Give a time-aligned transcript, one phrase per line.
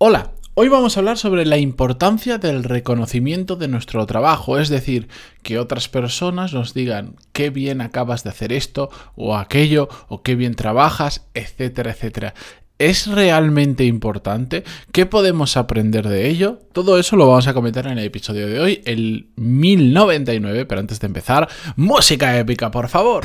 [0.00, 5.08] Hola, hoy vamos a hablar sobre la importancia del reconocimiento de nuestro trabajo, es decir,
[5.42, 10.36] que otras personas nos digan qué bien acabas de hacer esto o aquello, o qué
[10.36, 12.34] bien trabajas, etcétera, etcétera.
[12.78, 14.62] ¿Es realmente importante?
[14.92, 16.60] ¿Qué podemos aprender de ello?
[16.72, 21.00] Todo eso lo vamos a comentar en el episodio de hoy, el 1099, pero antes
[21.00, 23.24] de empezar, música épica, por favor.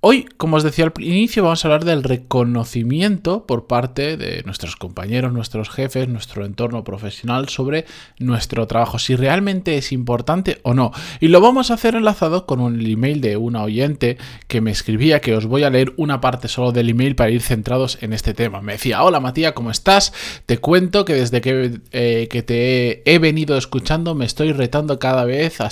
[0.00, 4.76] Hoy, como os decía al inicio, vamos a hablar del reconocimiento por parte de nuestros
[4.76, 7.84] compañeros, nuestros jefes, nuestro entorno profesional sobre
[8.20, 10.92] nuestro trabajo, si realmente es importante o no.
[11.18, 15.20] Y lo vamos a hacer enlazado con un email de una oyente que me escribía,
[15.20, 18.34] que os voy a leer una parte solo del email para ir centrados en este
[18.34, 18.62] tema.
[18.62, 20.12] Me decía, hola Matías, ¿cómo estás?
[20.46, 25.24] Te cuento que desde que, eh, que te he, venido escuchando me estoy retando cada
[25.24, 25.66] vez a, a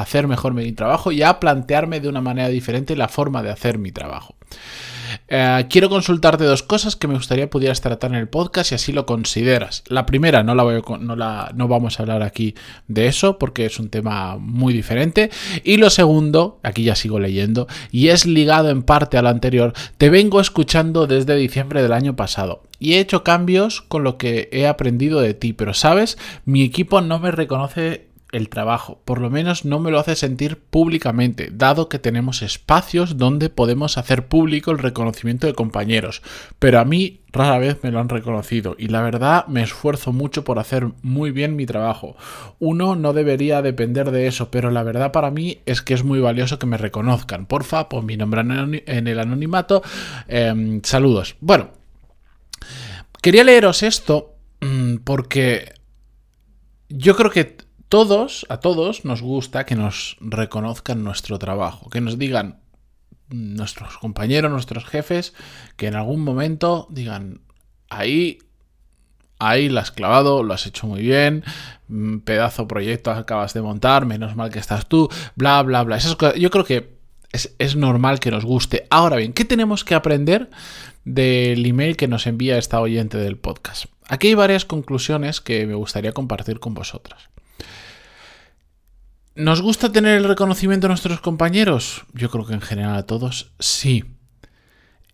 [0.00, 3.78] hacer mejor mi trabajo y a plantearme de una manera diferente la forma de hacer
[3.78, 4.36] mi trabajo.
[5.28, 8.92] Eh, quiero consultarte dos cosas que me gustaría pudieras tratar en el podcast si así
[8.92, 9.84] lo consideras.
[9.88, 10.64] La primera, no, la
[11.00, 12.54] no, no vamos a hablar aquí
[12.88, 15.30] de eso porque es un tema muy diferente.
[15.64, 19.72] Y lo segundo, aquí ya sigo leyendo, y es ligado en parte a lo anterior,
[19.98, 22.62] te vengo escuchando desde diciembre del año pasado.
[22.78, 27.00] Y he hecho cambios con lo que he aprendido de ti, pero sabes, mi equipo
[27.00, 31.88] no me reconoce el trabajo, por lo menos no me lo hace sentir públicamente, dado
[31.88, 36.22] que tenemos espacios donde podemos hacer público el reconocimiento de compañeros,
[36.58, 40.44] pero a mí rara vez me lo han reconocido y la verdad me esfuerzo mucho
[40.44, 42.16] por hacer muy bien mi trabajo.
[42.58, 46.20] Uno no debería depender de eso, pero la verdad para mí es que es muy
[46.20, 47.46] valioso que me reconozcan.
[47.46, 48.42] Porfa, pon mi nombre
[48.86, 49.82] en el anonimato.
[50.28, 51.36] Em, saludos.
[51.40, 51.70] Bueno,
[53.22, 55.72] quería leeros esto mm, porque
[56.88, 57.56] yo creo que
[57.92, 62.58] todos, a todos nos gusta que nos reconozcan nuestro trabajo, que nos digan
[63.28, 65.34] nuestros compañeros, nuestros jefes,
[65.76, 67.42] que en algún momento digan,
[67.90, 68.38] ahí,
[69.38, 71.44] ahí la has clavado, lo has hecho muy bien,
[71.88, 75.98] mm, pedazo proyecto acabas de montar, menos mal que estás tú, bla, bla, bla.
[75.98, 76.96] Esas cosas, yo creo que
[77.30, 78.86] es, es normal que nos guste.
[78.88, 80.48] Ahora bien, ¿qué tenemos que aprender
[81.04, 83.84] del email que nos envía esta oyente del podcast?
[84.08, 87.28] Aquí hay varias conclusiones que me gustaría compartir con vosotras.
[89.34, 92.04] ¿Nos gusta tener el reconocimiento de nuestros compañeros?
[92.12, 94.04] Yo creo que en general a todos sí.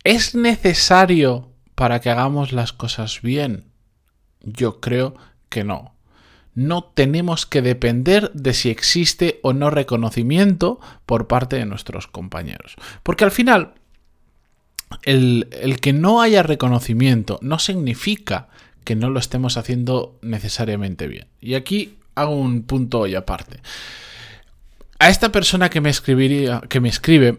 [0.02, 3.66] ¿Es necesario para que hagamos las cosas bien?
[4.40, 5.14] Yo creo
[5.48, 5.94] que no.
[6.54, 12.74] No tenemos que depender de si existe o no reconocimiento por parte de nuestros compañeros.
[13.04, 13.74] Porque al final,
[15.04, 18.48] el, el que no haya reconocimiento no significa
[18.82, 21.28] que no lo estemos haciendo necesariamente bien.
[21.40, 23.60] Y aquí hago un punto hoy aparte.
[24.98, 27.38] A esta persona que me escribiría, que me escribe,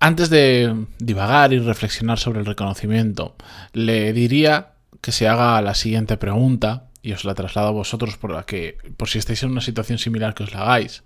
[0.00, 3.34] antes de divagar y reflexionar sobre el reconocimiento,
[3.72, 8.32] le diría que se haga la siguiente pregunta, y os la traslado a vosotros por,
[8.32, 11.02] la que, por si estáis en una situación similar que os la hagáis,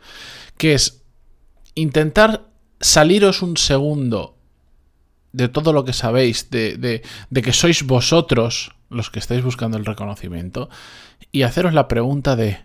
[0.59, 1.03] que es
[1.75, 2.47] intentar
[2.81, 4.37] saliros un segundo
[5.33, 9.87] de todo lo que sabéis, de, de que sois vosotros los que estáis buscando el
[9.87, 10.69] reconocimiento,
[11.31, 12.59] y haceros la pregunta de,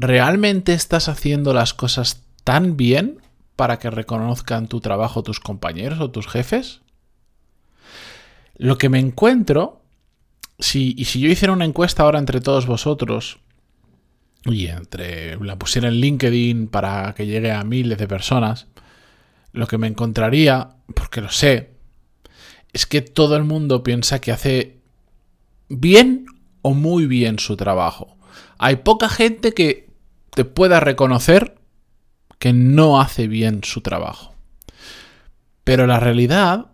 [0.00, 3.18] ¿realmente estás haciendo las cosas tan bien
[3.54, 6.80] para que reconozcan tu trabajo tus compañeros o tus jefes?
[8.56, 9.82] Lo que me encuentro,
[10.58, 13.38] si, y si yo hiciera una encuesta ahora entre todos vosotros,
[14.46, 18.68] y entre la pusiera en LinkedIn para que llegue a miles de personas,
[19.52, 21.74] lo que me encontraría, porque lo sé,
[22.72, 24.78] es que todo el mundo piensa que hace
[25.68, 26.24] bien
[26.62, 28.16] o muy bien su trabajo.
[28.56, 29.89] Hay poca gente que
[30.34, 31.58] te pueda reconocer
[32.38, 34.34] que no hace bien su trabajo.
[35.64, 36.66] Pero la realidad,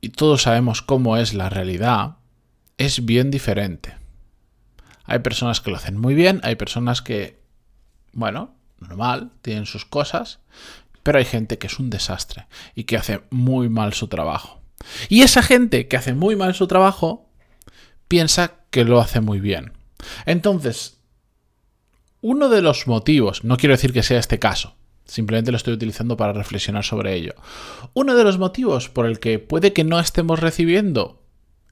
[0.00, 2.16] y todos sabemos cómo es la realidad,
[2.78, 3.96] es bien diferente.
[5.04, 7.38] Hay personas que lo hacen muy bien, hay personas que,
[8.12, 10.40] bueno, normal, tienen sus cosas,
[11.02, 14.60] pero hay gente que es un desastre y que hace muy mal su trabajo.
[15.08, 17.28] Y esa gente que hace muy mal su trabajo
[18.08, 19.72] piensa que lo hace muy bien.
[20.24, 20.99] Entonces,
[22.20, 24.74] uno de los motivos, no quiero decir que sea este caso,
[25.04, 27.34] simplemente lo estoy utilizando para reflexionar sobre ello.
[27.94, 31.22] Uno de los motivos por el que puede que no estemos recibiendo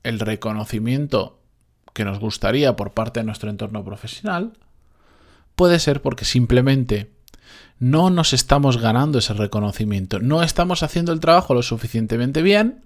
[0.03, 1.41] el reconocimiento
[1.93, 4.53] que nos gustaría por parte de nuestro entorno profesional
[5.55, 7.13] puede ser porque simplemente
[7.79, 12.85] no nos estamos ganando ese reconocimiento, no estamos haciendo el trabajo lo suficientemente bien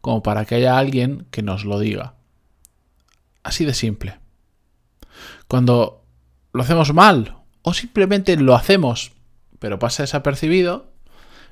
[0.00, 2.14] como para que haya alguien que nos lo diga.
[3.42, 4.18] Así de simple.
[5.48, 6.03] Cuando
[6.54, 9.12] lo hacemos mal o simplemente lo hacemos
[9.64, 10.92] pero pasa desapercibido,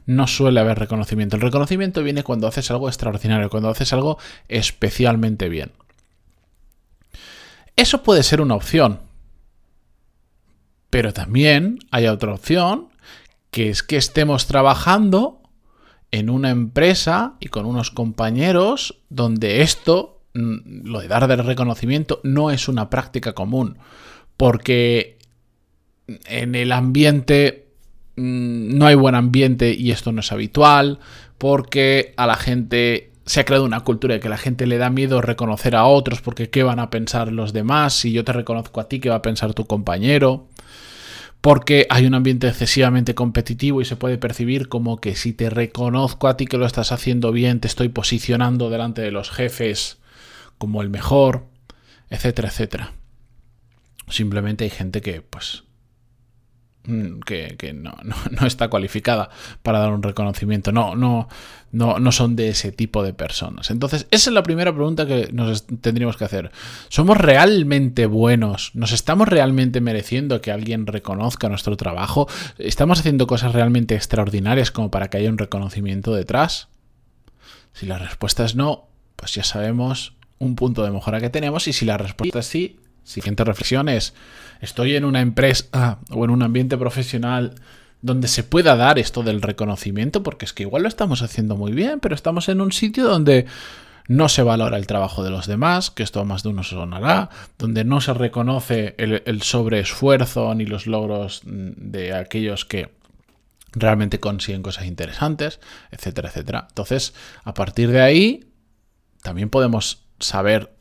[0.05, 1.37] no suele haber reconocimiento.
[1.37, 4.19] El reconocimiento viene cuando haces algo extraordinario, cuando haces algo
[4.49, 5.73] especialmente bien.
[7.75, 9.01] Eso puede ser una opción.
[10.91, 12.89] Pero también hay otra opción,
[13.51, 15.41] que es que estemos trabajando
[16.11, 22.21] en una empresa y con unos compañeros donde esto, mm, lo de dar de reconocimiento,
[22.25, 23.79] no es una práctica común.
[24.37, 25.19] Porque
[26.27, 27.69] en el ambiente
[28.17, 30.99] mm, no hay buen ambiente y esto no es habitual,
[31.39, 34.91] porque a la gente se ha creado una cultura de que la gente le da
[34.91, 38.81] miedo reconocer a otros porque qué van a pensar los demás, si yo te reconozco
[38.81, 40.49] a ti, qué va a pensar tu compañero
[41.43, 46.29] porque hay un ambiente excesivamente competitivo y se puede percibir como que si te reconozco
[46.29, 49.99] a ti que lo estás haciendo bien, te estoy posicionando delante de los jefes
[50.57, 51.47] como el mejor,
[52.11, 52.93] etcétera, etcétera.
[54.09, 55.65] Simplemente hay gente que, pues,
[56.85, 59.31] Mm, que, no, está cualificada
[59.63, 60.73] para dar un reconocimiento.
[60.73, 61.29] No, no,
[61.71, 63.71] no, no son de ese tipo de personas.
[63.71, 66.51] Entonces, esa es la primera pregunta que nos tendríamos que hacer.
[66.89, 68.73] ¿Somos realmente buenos?
[68.75, 72.29] ¿Nos estamos realmente mereciendo que alguien reconozca nuestro trabajo?
[72.59, 76.69] ¿Estamos haciendo cosas realmente extraordinarias como para que haya un reconocimiento detrás?
[77.75, 81.73] Si la respuesta es no, pues ya sabemos un punto de mejora que tenemos y
[81.73, 84.15] si la respuesta es sí, Siguiente reflexión es,
[84.61, 87.55] ¿estoy en una empresa o en un ambiente profesional
[88.01, 90.23] donde se pueda dar esto del reconocimiento?
[90.23, 93.47] Porque es que igual lo estamos haciendo muy bien, pero estamos en un sitio donde
[94.09, 97.31] no se valora el trabajo de los demás, que esto a más de uno sonará,
[97.59, 102.91] donde no se reconoce el, el sobreesfuerzo ni los logros de aquellos que
[103.73, 105.61] realmente consiguen cosas interesantes,
[105.91, 106.67] etcétera, etcétera.
[106.69, 107.15] Entonces,
[107.45, 108.45] a partir de ahí,
[109.23, 110.75] también podemos saber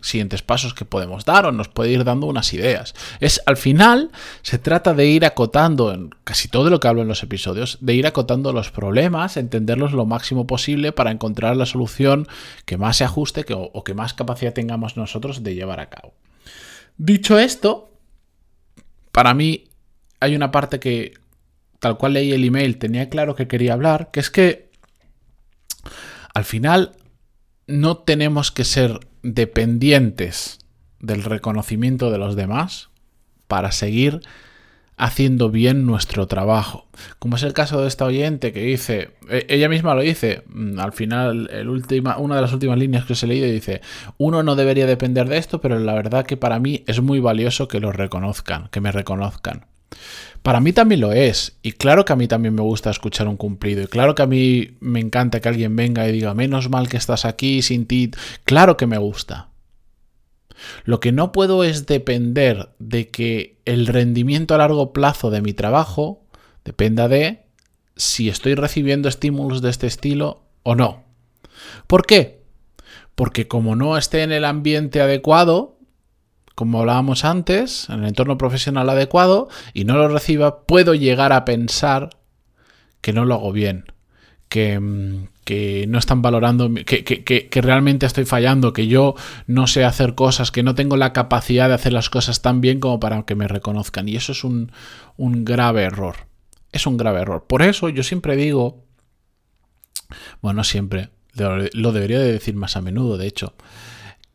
[0.00, 2.94] siguientes pasos que podemos dar o nos puede ir dando unas ideas.
[3.20, 4.10] Es al final
[4.42, 7.94] se trata de ir acotando en casi todo lo que hablo en los episodios, de
[7.94, 12.28] ir acotando los problemas, entenderlos lo máximo posible para encontrar la solución
[12.64, 16.14] que más se ajuste que, o, que más capacidad tengamos nosotros de llevar a cabo.
[16.96, 17.90] Dicho esto,
[19.10, 19.64] para mí
[20.20, 21.14] hay una parte que
[21.80, 24.70] tal cual leí el email tenía claro que quería hablar, que es que
[26.34, 26.92] al final
[27.66, 30.58] no tenemos que ser dependientes
[31.00, 32.90] del reconocimiento de los demás
[33.46, 34.20] para seguir
[34.98, 36.88] haciendo bien nuestro trabajo.
[37.18, 40.78] Como es el caso de esta oyente que dice, e-, ella misma lo dice, mm,
[40.80, 43.80] al final, el una de las últimas líneas que os he leído dice,
[44.18, 47.68] uno no debería depender de esto, pero la verdad que para mí es muy valioso
[47.68, 49.66] que lo reconozcan, que me reconozcan.
[50.42, 51.58] Para mí también lo es.
[51.62, 53.82] Y claro que a mí también me gusta escuchar un cumplido.
[53.82, 56.96] Y claro que a mí me encanta que alguien venga y diga, menos mal que
[56.96, 58.10] estás aquí sin ti.
[58.44, 59.48] Claro que me gusta.
[60.84, 65.52] Lo que no puedo es depender de que el rendimiento a largo plazo de mi
[65.52, 66.24] trabajo
[66.64, 67.44] dependa de
[67.96, 71.04] si estoy recibiendo estímulos de este estilo o no.
[71.86, 72.42] ¿Por qué?
[73.14, 75.77] Porque como no esté en el ambiente adecuado,
[76.58, 81.44] como hablábamos antes, en el entorno profesional adecuado y no lo reciba, puedo llegar a
[81.44, 82.10] pensar
[83.00, 83.84] que no lo hago bien,
[84.48, 85.28] que, mm,
[85.86, 89.14] no están valorando, que, realmente estoy fallando, que yo
[89.46, 92.80] no sé hacer cosas, que no tengo la capacidad de hacer las cosas tan bien
[92.80, 94.08] como para que me reconozcan.
[94.08, 94.72] Y eso es un,
[95.16, 96.26] un grave error.
[96.72, 97.44] Es un grave error.
[97.46, 98.82] Por eso yo siempre digo,
[100.42, 103.54] bueno, siempre, lo debería de decir más a menudo, de hecho,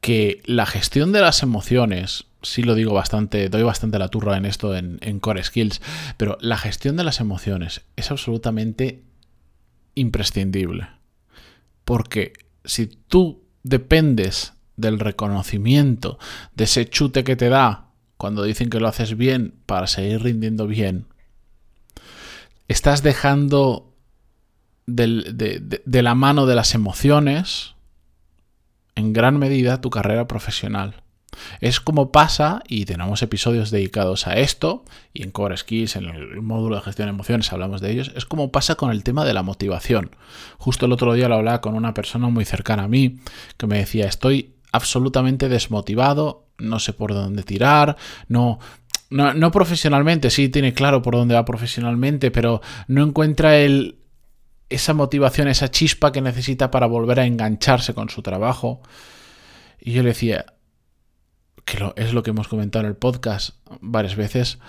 [0.03, 4.45] que la gestión de las emociones, sí lo digo bastante, doy bastante la turra en
[4.45, 5.81] esto en, Core Skills,
[6.17, 9.01] pero la gestión de las emociones es absolutamente
[9.95, 10.89] imprescindible.
[11.85, 12.33] Porque
[12.65, 16.19] si tú dependes del reconocimiento,
[16.53, 20.67] de ese chute que te da cuando dicen que lo haces bien para seguir rindiendo
[20.67, 21.07] bien,
[22.67, 23.95] estás dejando
[24.85, 27.73] de la mano de las emociones
[28.95, 31.03] en gran medida tu carrera profesional.
[31.61, 34.83] Es como pasa, y tenemos episodios dedicados a esto,
[35.13, 38.25] y en Core Skills, en el módulo de gestión de emociones, hablamos de ellos, es
[38.25, 40.15] como pasa con el tema de la motivación.
[40.57, 43.19] Justo el otro día lo hablaba con una persona muy cercana a mí,
[43.57, 47.97] que me decía, estoy absolutamente desmotivado, no sé por dónde tirar,
[48.27, 48.59] no,
[49.09, 53.97] no, no profesionalmente, sí tiene claro por dónde va profesionalmente, pero no encuentra el,
[54.69, 58.81] esa motivación, esa chispa que necesita para volver a engancharse con su trabajo.
[59.79, 60.45] Y yo le decía,
[61.65, 64.59] que es lo que hemos comentado en el podcast varias veces,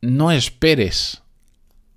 [0.00, 1.22] no esperes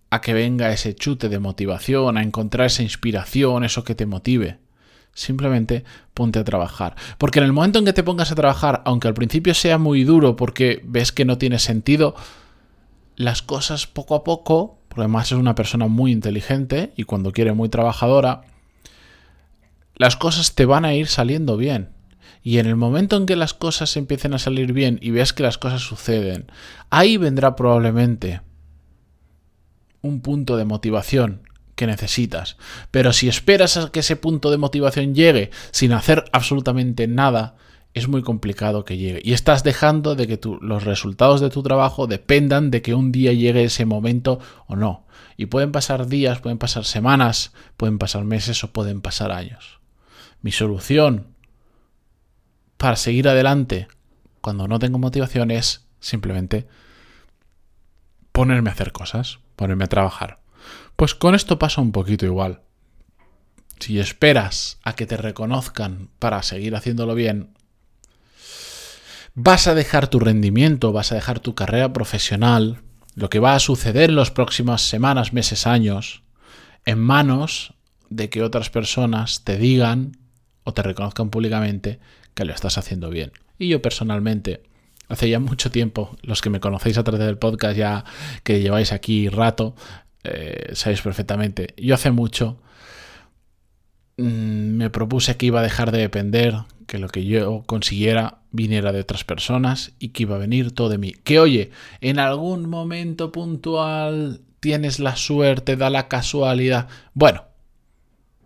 [0.10, 4.60] a que venga ese chute de motivación, a encontrar esa inspiración, eso que te motive.
[5.16, 6.96] Simplemente ponte a trabajar.
[7.18, 10.04] Porque en el momento en que te pongas a trabajar, aunque al principio sea muy
[10.04, 12.16] duro porque ves que no tiene sentido,
[13.16, 17.70] las cosas poco a poco, además es una persona muy inteligente y cuando quiere muy
[17.70, 18.42] trabajadora,
[19.96, 21.90] las cosas te van a ir saliendo bien.
[22.42, 25.44] Y en el momento en que las cosas empiecen a salir bien y veas que
[25.44, 26.52] las cosas suceden,
[26.90, 28.42] ahí vendrá probablemente
[30.02, 32.58] un punto de motivación que necesitas.
[32.92, 37.56] Pero si esperas a que ese punto de motivación llegue sin hacer absolutamente nada,
[37.94, 39.22] es muy complicado que llegue.
[39.24, 43.34] Y estás dejando de que los resultados de tu trabajo dependan de que un día
[43.34, 45.06] llegue ese momento o no.
[45.38, 49.80] Y pueden pasar días, pueden pasar semanas, pueden pasar meses o pueden pasar años.
[50.42, 51.28] Mi solución
[52.78, 53.88] para seguir adelante
[54.42, 56.68] cuando no tengo motivación es simplemente
[58.32, 60.40] ponerme a hacer cosas, ponerme a trabajar.
[60.96, 62.62] Pues con esto pasa un poquito igual.
[63.80, 67.54] Si esperas a que te reconozcan para seguir haciéndolo bien,
[69.36, 72.82] vas a dejar tu rendimiento, vas a dejar tu carrera profesional,
[73.16, 76.24] lo que va a suceder en las próximas semanas, meses, años,
[76.86, 77.74] en manos
[78.10, 80.18] de que otras personas te digan
[80.64, 82.00] o te reconozcan públicamente
[82.34, 83.32] que lo estás haciendo bien.
[83.58, 84.64] Y yo personalmente,
[85.10, 88.06] hace ya mucho tiempo, los que me conocéis a través del podcast ya
[88.44, 89.76] que lleváis aquí rato,
[90.24, 92.60] eh, sabéis perfectamente, yo hace mucho
[94.18, 94.24] mm,
[94.78, 96.56] me propuse que iba a dejar de depender,
[96.88, 100.90] que lo que yo consiguiera viniera de otras personas y que iba a venir todo
[100.90, 101.12] de mí.
[101.12, 101.72] Que oye,
[102.02, 106.88] en algún momento puntual tienes la suerte, da la casualidad.
[107.14, 107.46] Bueno,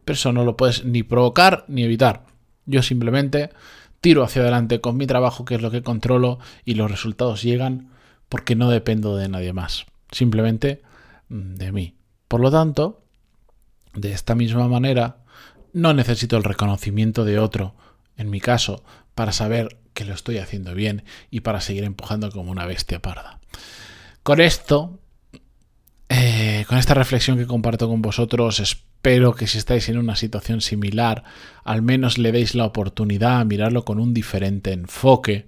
[0.05, 2.25] pero eso no lo puedes ni provocar ni evitar.
[2.65, 3.49] Yo simplemente
[4.01, 7.89] tiro hacia adelante con mi trabajo, que es lo que controlo, y los resultados llegan
[8.29, 10.81] porque no dependo de nadie más, simplemente
[11.29, 11.93] mm, de mí.
[12.27, 13.01] Por lo tanto,
[13.93, 15.17] de esta misma manera,
[15.73, 17.75] no necesito el reconocimiento de otro,
[18.17, 18.83] en mi caso,
[19.15, 23.39] para saber que lo estoy haciendo bien y para seguir empujando como una bestia parda.
[24.23, 24.99] Con esto,
[26.09, 28.59] eh, con esta reflexión que comparto con vosotros,
[29.07, 31.23] Espero que si estáis en una situación similar,
[31.63, 35.47] al menos le deis la oportunidad a mirarlo con un diferente enfoque.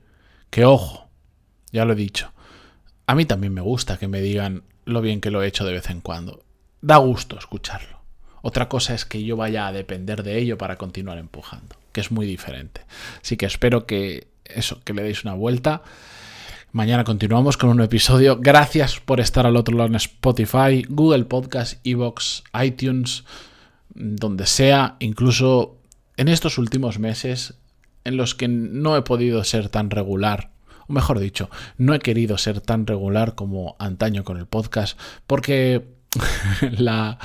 [0.49, 1.09] Que ojo,
[1.71, 2.31] ya lo he dicho,
[3.05, 5.73] a mí también me gusta que me digan lo bien que lo he hecho de
[5.73, 6.45] vez en cuando.
[6.79, 7.99] Da gusto escucharlo.
[8.41, 12.25] Otra cosa es que yo vaya a depender de ello para continuar empujando, es muy
[12.25, 12.81] diferente.
[13.21, 15.83] Así que espero que eso, que le deis una vuelta.
[16.71, 18.37] Mañana continuamos con un episodio.
[18.39, 23.23] Gracias por estar al otro lado en Spotify, Google Podcast, Evox, iTunes,
[23.95, 25.77] donde sea, incluso
[26.17, 27.55] en estos últimos meses
[28.03, 30.51] en los que no he podido ser tan regular,
[30.87, 35.87] o mejor dicho, no he querido ser tan regular como antaño con el podcast, porque
[36.77, 37.19] la,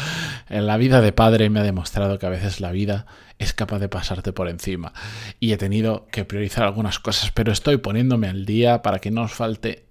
[0.49, 3.07] la vida de padre me ha demostrado que a veces la vida
[3.39, 4.93] es capaz de pasarte por encima.
[5.41, 9.23] Y he tenido que priorizar algunas cosas, pero estoy poniéndome al día para que no
[9.23, 9.85] os falte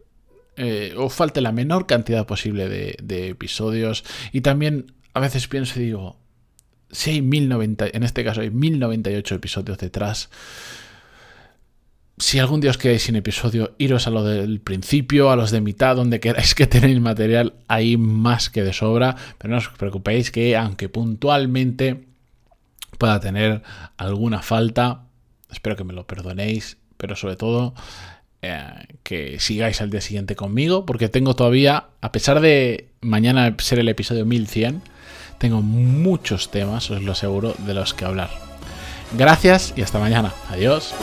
[0.55, 4.03] eh, falte la menor cantidad posible de, episodios.
[4.31, 6.17] Y también a veces pienso y digo,
[6.91, 10.29] si hay 1090, en este caso hay 1098 episodios detrás.
[12.17, 15.61] Si algún día os quedáis sin episodio, iros a lo del principio, a los de
[15.61, 19.15] mitad, donde queráis que tenéis material, ahí más que de sobra.
[19.37, 22.05] Pero no os preocupéis que aunque puntualmente
[22.97, 23.63] pueda tener
[23.97, 25.03] alguna falta.
[25.51, 27.73] Espero que me lo perdonéis, pero sobre todo
[28.41, 28.61] eh,
[29.03, 33.89] que sigáis al día siguiente conmigo, porque tengo todavía, a pesar de mañana ser el
[33.89, 34.81] episodio 1100,
[35.37, 38.29] tengo muchos temas, os lo aseguro, de los que hablar.
[39.17, 40.33] Gracias y hasta mañana.
[40.49, 40.93] Adiós.